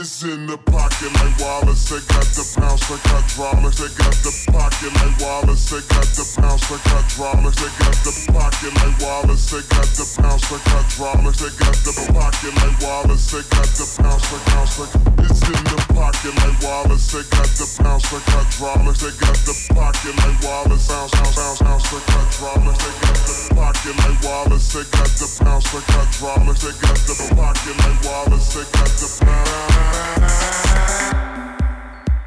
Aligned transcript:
It's 0.00 0.24
in 0.24 0.46
the 0.48 0.56
pocket 0.56 1.12
like 1.12 1.36
Wallace. 1.36 1.92
They 1.92 2.00
got 2.08 2.24
the 2.32 2.40
bounce 2.56 2.88
like 2.88 3.04
hydraulics. 3.04 3.84
They 3.84 3.92
got 4.00 4.16
the 4.24 4.32
pocket 4.48 4.96
like 4.96 5.16
Wallace. 5.20 5.68
They 5.68 5.84
got 5.92 6.08
the 6.16 6.24
bounce 6.40 6.64
like 6.72 6.88
hydraulics. 6.88 7.60
They 7.60 7.68
got 7.76 7.96
the 8.00 8.12
pocket 8.32 8.72
like 8.80 8.96
Wallace. 8.96 9.44
They 9.52 9.60
got 9.60 9.88
the 9.92 10.04
bounce 10.16 10.48
like 10.48 10.64
hydraulics. 10.72 11.44
They 11.44 11.52
got 11.52 11.76
the 11.84 11.92
pocket 12.16 12.52
like 12.56 12.76
Wallace. 12.80 13.28
They 13.28 13.44
got 13.44 13.68
the 13.76 13.84
bounce 14.00 14.24
like 14.32 14.44
bounce. 14.48 14.72
It's 14.80 15.44
in 15.44 15.60
the 15.68 15.78
pocket 15.92 16.32
like 16.32 16.58
Wallace. 16.64 17.04
They 17.12 17.24
got 17.28 17.50
the 17.60 17.66
bounce 17.84 18.08
like 18.08 18.24
hydraulics. 18.24 19.00
They 19.04 19.12
got 19.20 19.36
the 19.44 19.54
pocket 19.68 20.16
like 20.16 20.40
Wallace. 20.40 20.88
Bounce, 20.88 21.12
bounce, 21.12 21.36
bounce, 21.36 21.60
bounce 21.60 21.92
like 21.92 22.08
hydraulics. 22.08 22.80
They 22.88 22.94
got 23.04 23.20
the 23.20 23.36
pocket 23.52 23.94
like 24.00 24.18
Wallace. 24.24 24.64
They 24.72 24.84
got 24.96 25.12
the 25.12 25.28
bounce 25.44 25.68
like 25.76 25.88
hydraulics. 25.92 26.60
They 26.64 26.72
got 26.88 27.00
the 27.04 27.16
pocket 27.36 27.76
like 27.84 28.00
Wallace. 28.00 28.48
They 28.56 28.64
got 28.64 28.92
the 28.96 29.08
bounce. 29.28 29.89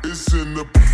It's 0.04 0.34
in 0.34 0.54
the 0.54 0.93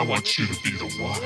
I 0.00 0.02
want 0.02 0.38
you 0.38 0.46
to 0.46 0.62
be 0.62 0.70
the 0.70 0.86
one. 0.98 1.20